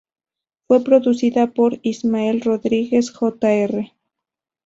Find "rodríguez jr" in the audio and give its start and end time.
2.41-3.91